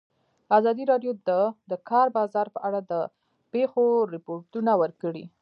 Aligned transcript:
ازادي 0.57 0.83
راډیو 0.91 1.11
د 1.27 1.29
د 1.71 1.73
کار 1.89 2.07
بازار 2.17 2.47
په 2.55 2.59
اړه 2.67 2.79
د 2.91 2.93
پېښو 3.51 3.85
رپوټونه 4.13 4.71
ورکړي. 4.81 5.23